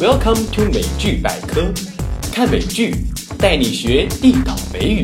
[0.00, 1.72] Welcome to 美剧百科，
[2.32, 2.94] 看美剧
[3.38, 5.02] 带你学地道美语。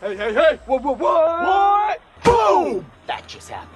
[0.00, 0.58] Hey, hey, hey!
[0.66, 1.98] What, what, what?
[2.24, 2.84] Boom!
[3.06, 3.68] That just happened.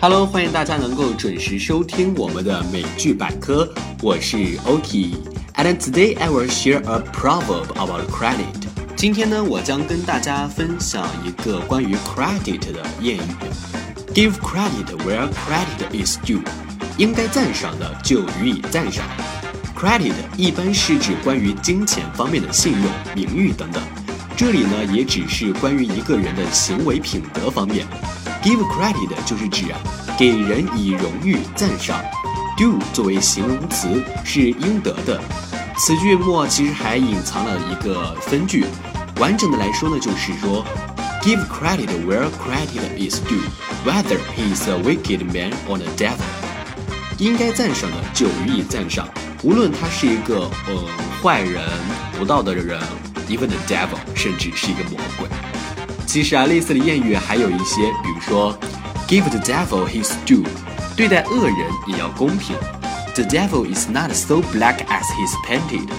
[0.00, 3.72] Hello，欢迎大家能够准时收听我们的美剧百科，
[4.02, 4.36] 我是
[4.66, 8.68] Oki。And today I will share a proverb about credit。
[8.96, 13.20] 今天呢，我将跟大家分享一个关于 credit 的谚语：
[14.14, 16.42] Give credit where credit is due。
[16.99, 19.05] 应该赞赏的就予以赞赏。
[19.73, 23.81] Credit 一般是指关于金钱方面的信用、名誉等等，
[24.35, 27.87] 这里呢也只是关于一个人的行为品德方面。
[28.43, 29.67] Give credit 就是指
[30.17, 32.03] 给人以荣誉赞赏。
[32.57, 35.21] Do 作为形容词是应得的。
[35.77, 38.65] 此句末其实还隐藏了一个分句，
[39.21, 40.65] 完整的来说呢就是说
[41.23, 43.39] ，Give credit where credit is due,
[43.85, 46.17] whether he is a wicked man or a devil。
[47.19, 49.05] 应该赞赏的就予以赞赏，
[49.43, 50.87] 无论他是一个呃
[51.21, 51.61] 坏人、
[52.17, 52.79] 不道德的人
[53.27, 55.27] ，even the devil，甚至是一个魔鬼。
[56.07, 58.57] 其实啊，类似的谚语还有一些，比如说
[59.05, 60.45] ，Give the devil his due，
[60.95, 62.55] 对待恶人也要公平。
[63.15, 65.89] The devil is not so black as he's painted，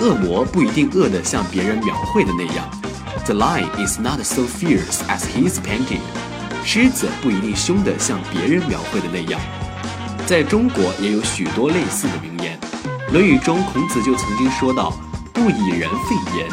[0.00, 2.68] 恶魔不一定恶得像别人描绘的那样。
[3.24, 6.00] The lion is not so fierce as he's painted，
[6.64, 9.40] 狮子不一定凶得像别人描绘的那样。
[10.30, 12.56] 在中国也有许多类似的名言，
[13.12, 14.96] 《论语》中孔子就曾经说到
[15.34, 16.46] ：“不以人废言。”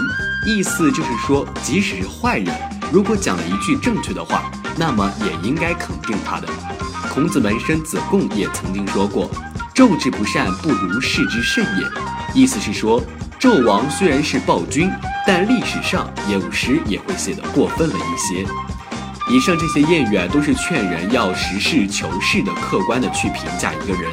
[0.49, 2.51] 意思就是说，即使是坏人，
[2.91, 6.47] 如果讲了一句正确的话，那么也应该肯定他的。
[7.13, 9.29] 孔子门生子贡也曾经说过
[9.75, 11.87] ：“纣之不善，不如士之甚也。”
[12.33, 12.99] 意思是说，
[13.39, 14.89] 纣王虽然是暴君，
[15.27, 18.43] 但历史上有时也会写得过分了一些。
[19.29, 24.09] 以上这些谚语啊，都是劝人要实事求是的、客观的去评价一个人，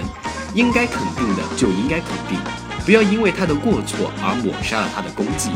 [0.55, 2.37] 应该肯定的就应该肯定，
[2.85, 5.51] 不要因为他的过错而抹杀了他的功绩；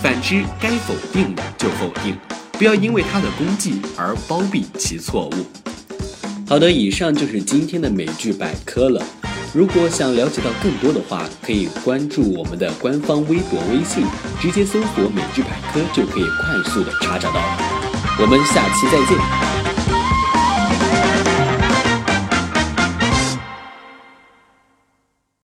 [0.00, 2.16] 反之，该否定的就否定，
[2.52, 5.46] 不要因为他的功绩而包庇其错误。
[6.48, 9.04] 好的，以上就是今天的美剧百科了。
[9.52, 14.06] 如果想了解到更多的话，可以关注我们的官方微博、微信，
[14.40, 17.81] 直接搜索“美剧百科”就可以快速的查找到。
[18.18, 19.71] 我们下期再见。